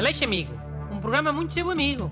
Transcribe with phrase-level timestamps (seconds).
[0.00, 0.54] Aleixo Amigo,
[0.90, 2.10] um programa muito seu amigo.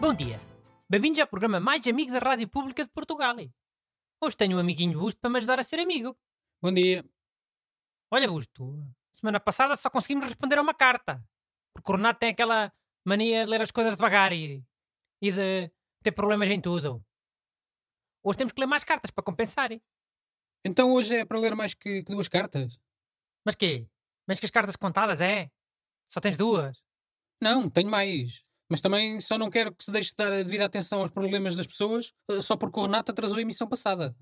[0.00, 0.40] Bom dia.
[0.88, 3.36] Bem-vindos ao programa mais amigo da Rádio Pública de Portugal.
[4.22, 6.16] Hoje tenho um amiguinho Busto para me ajudar a ser amigo.
[6.62, 7.04] Bom dia.
[8.10, 8.82] Olha, Busto,
[9.12, 11.22] semana passada só conseguimos responder a uma carta.
[11.74, 12.72] Porque o Renato tem aquela
[13.04, 14.64] mania de ler as coisas devagar e,
[15.20, 15.70] e de
[16.02, 17.04] ter problemas em tudo.
[18.26, 19.70] Hoje temos que ler mais cartas para compensar.
[20.64, 22.78] Então hoje é para ler mais que, que duas cartas?
[23.44, 23.86] Mas quê?
[24.26, 25.50] Mas que as cartas contadas é?
[26.08, 26.82] Só tens duas?
[27.38, 28.42] Não, tenho mais.
[28.70, 31.54] Mas também só não quero que se deixe de dar a devida atenção aos problemas
[31.54, 34.16] das pessoas eh, só porque o Renato atrasou a emissão passada.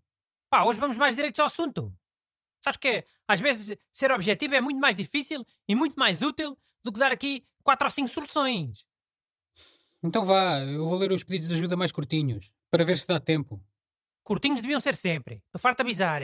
[0.50, 1.94] Pá, hoje vamos mais direitos ao assunto.
[2.60, 6.92] Sabes que às vezes ser objetivo é muito mais difícil e muito mais útil do
[6.92, 8.84] que dar aqui quatro ou cinco soluções.
[10.02, 13.20] Então vá, eu vou ler os pedidos de ajuda mais curtinhos, para ver se dá
[13.20, 13.64] tempo.
[14.24, 15.42] Curtinhos deviam ser sempre.
[15.46, 16.22] Estou farto de avisar.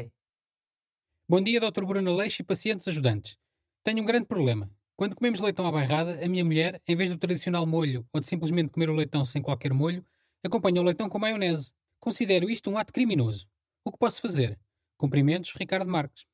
[1.29, 1.85] Bom dia, Dr.
[1.85, 3.37] Bruno Leixo e pacientes ajudantes.
[3.83, 4.71] Tenho um grande problema.
[4.97, 8.27] Quando comemos leitão à bairrada, a minha mulher, em vez do tradicional molho ou de
[8.27, 10.07] simplesmente comer o leitão sem qualquer molho,
[10.45, 11.73] acompanha o leitão com maionese.
[11.99, 13.49] Considero isto um ato criminoso.
[13.85, 14.59] O que posso fazer?
[14.97, 16.25] Cumprimentos, Ricardo Marques.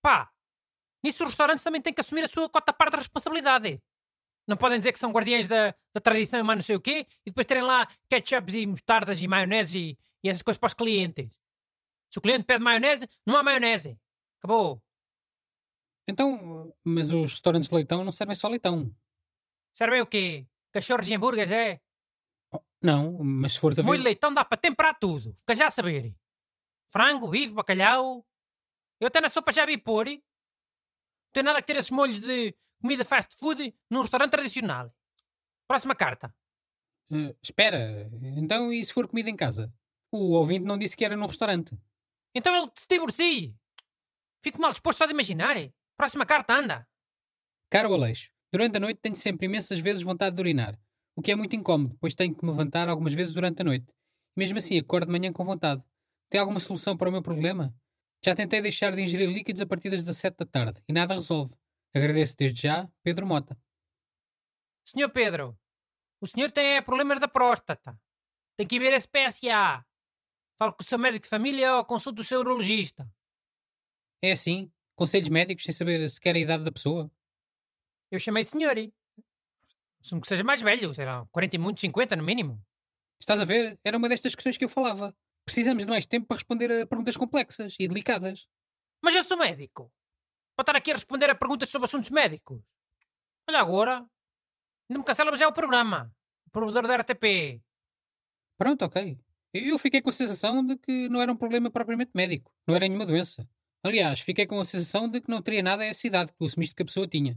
[0.00, 0.30] Pá,
[1.04, 3.82] nisso os restaurantes também têm que assumir a sua cota parte de responsabilidade.
[4.50, 7.06] Não podem dizer que são guardiães da, da tradição e mais não sei o quê
[7.24, 10.74] e depois terem lá ketchups e mostardas e maionese e, e essas coisas para os
[10.74, 11.30] clientes.
[12.10, 13.96] Se o cliente pede maionese, não há maionese.
[14.40, 14.82] Acabou.
[16.08, 18.92] Então, mas os restaurantes de leitão não servem só leitão.
[19.72, 20.48] Servem o quê?
[20.72, 21.80] Cachorros e hambúrgueres, é?
[22.52, 23.86] Oh, não, mas se fores a ver...
[23.86, 25.32] Molho de leitão dá para temperar tudo.
[25.36, 26.12] Fica já a saber.
[26.88, 28.26] Frango, bife, bacalhau.
[28.98, 30.08] Eu até na sopa já vi pôr.
[31.30, 34.92] Não tem nada que ter esses molhos de comida fast food num restaurante tradicional.
[35.68, 36.34] Próxima carta.
[37.12, 39.72] Eh, espera, então e se for comida em casa?
[40.10, 41.78] O ouvinte não disse que era num restaurante.
[42.34, 43.54] Então ele se divorcie.
[44.42, 45.56] Fico mal disposto só de imaginar.
[45.96, 46.88] Próxima carta, anda.
[47.70, 50.76] Caro Aleixo, durante a noite tenho sempre imensas vezes vontade de urinar,
[51.14, 53.86] o que é muito incómodo, pois tenho que me levantar algumas vezes durante a noite.
[54.36, 55.80] Mesmo assim, acordo de manhã com vontade.
[56.28, 57.72] Tem alguma solução para o meu problema?
[58.22, 61.54] Já tentei deixar de ingerir líquidos a partir das 17 da tarde e nada resolve.
[61.94, 63.58] Agradeço desde já, Pedro Mota.
[64.84, 65.58] Senhor Pedro,
[66.20, 67.98] o senhor tem é, problemas da próstata.
[68.56, 69.86] Tem que ir ver a SPSA.
[70.58, 73.10] Fale com o seu médico de família ou consulte o seu urologista.
[74.22, 74.70] É assim?
[74.94, 77.10] Conselhos médicos sem saber sequer a idade da pessoa?
[78.10, 78.76] Eu chamei senhor.
[79.98, 82.62] Assumo que seja mais velho, sei lá, 40 e muito, 50 no mínimo.
[83.18, 83.78] Estás a ver?
[83.82, 85.16] Era uma destas questões que eu falava.
[85.50, 88.46] Precisamos de mais tempo para responder a perguntas complexas e delicadas.
[89.02, 89.92] Mas eu sou médico.
[90.54, 92.62] Para estar aqui a responder a perguntas sobre assuntos médicos.
[93.48, 93.94] Olha agora.
[94.88, 96.14] Ainda me cancela já o programa.
[96.46, 97.60] O provedor da RTP.
[98.56, 99.18] Pronto, ok.
[99.52, 102.54] Eu fiquei com a sensação de que não era um problema propriamente médico.
[102.64, 103.44] Não era nenhuma doença.
[103.82, 106.76] Aliás, fiquei com a sensação de que não teria nada essa idade que tu assumiste
[106.76, 107.36] que a pessoa tinha.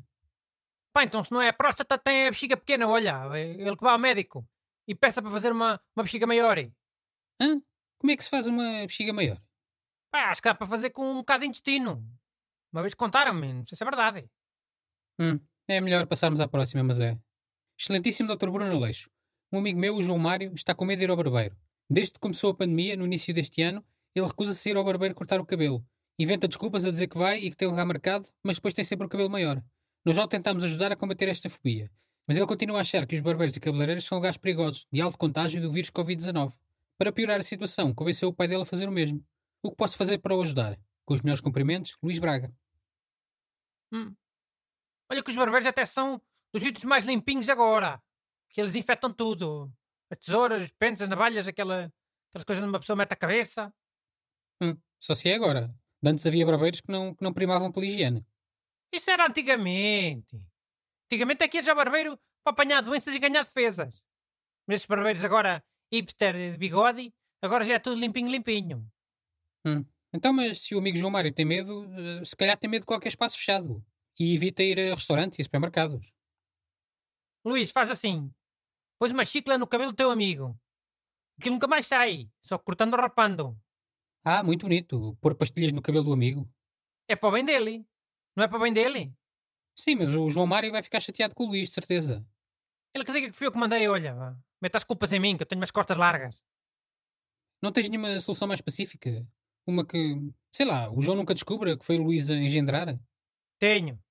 [0.94, 3.35] Pá, então se não é a próstata, tem a bexiga pequena, olha.
[3.35, 4.47] Ele que vai ao médico.
[4.88, 6.59] E peça para fazer uma, uma bexiga maior.
[7.41, 7.59] Hã?
[8.03, 9.41] Como é que se faz uma bexiga maior?
[10.12, 12.06] Pá, acho que dá para fazer com um bocado de intestino.
[12.74, 14.30] Uma vez contaram-me, não sei se é verdade.
[15.18, 17.18] Hum, é melhor passarmos à próxima, mas é.
[17.80, 18.50] Excelentíssimo Dr.
[18.50, 19.09] Bruno Aleixo.
[19.53, 21.56] Um amigo meu, o João Mário, está com medo de ir ao barbeiro.
[21.90, 23.81] Desde que começou a pandemia, no início deste ano,
[24.13, 25.81] ele recusa-se ir ao barbeiro cortar o cabelo.
[26.19, 29.06] Inventa desculpas a dizer que vai e que tem lugar marcado, mas depois tem sempre
[29.06, 29.63] o cabelo maior.
[30.03, 31.90] Nós já o tentámos ajudar a combater esta fobia.
[32.28, 35.18] Mas ele continua a achar que os barbeiros e cabeleireiros são lugares perigosos, de alto
[35.18, 36.53] contágio do vírus Covid-19.
[37.03, 39.22] Para piorar a situação, convenceu o pai dele a fazer o mesmo.
[39.62, 40.80] O que posso fazer para o ajudar?
[41.03, 42.50] Com os melhores cumprimentos, Luís Braga.
[43.91, 44.16] Hum.
[45.12, 46.22] Olha que os barbeiros até são
[46.53, 48.02] dos sítios mais limpinhos agora.
[48.52, 49.69] Que eles infectam tudo.
[50.09, 51.92] As tesouras, os pentes, as navalhas, aquela,
[52.30, 53.74] aquelas coisas onde uma pessoa mete a cabeça.
[54.62, 55.75] Hum, só se é agora.
[56.02, 58.25] Antes havia barbeiros que não, que não primavam pela higiene.
[58.94, 60.42] Isso era antigamente.
[61.08, 64.02] Antigamente é que ia já barbeiro para apanhar doenças e ganhar defesas.
[64.66, 65.62] Mas esses barbeiros agora,
[65.92, 68.88] hipster de bigode, agora já é tudo limpinho, limpinho.
[69.66, 69.86] Hum.
[70.13, 72.88] Então, mas se o amigo João Mário tem medo, eh, se calhar tem medo de
[72.88, 73.84] qualquer espaço fechado.
[74.19, 76.13] E evita ir a restaurantes e supermercados.
[77.44, 78.31] Luís, faz assim.
[79.00, 80.57] Pões uma chicla no cabelo do teu amigo.
[81.40, 83.60] Aquilo nunca mais sai, só cortando ou rapando.
[84.24, 85.18] Ah, muito bonito.
[85.19, 86.48] Pôr pastilhas no cabelo do amigo.
[87.07, 87.86] É para o bem dele.
[88.36, 89.13] Não é para o bem dele?
[89.75, 92.25] Sim, mas o João Mário vai ficar chateado com o Luís, de certeza.
[92.94, 94.16] Ele que diga que fui eu que mandei, olha,
[94.62, 96.44] mete as culpas em mim, que eu tenho umas costas largas.
[97.62, 99.28] Não tens nenhuma solução mais específica?
[99.66, 99.98] Uma que,
[100.51, 103.00] sei lá, o João nunca descubra que foi o Luís a engendrar?
[103.57, 104.01] Tenho.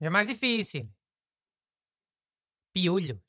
[0.00, 0.90] É mais difícil.
[2.74, 3.20] Piolhos.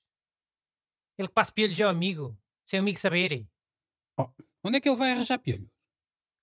[1.18, 3.48] Ele que passa piolhos ao amigo, sem o amigo saber.
[4.18, 4.32] Oh,
[4.64, 5.70] onde é que ele vai arranjar piolhos?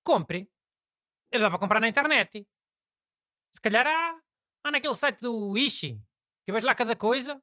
[0.05, 0.49] Compre.
[1.33, 2.47] Dá para comprar na internet.
[3.53, 4.21] Se calhar há,
[4.65, 6.01] há naquele site do Ishi,
[6.45, 7.43] que vejo lá cada coisa.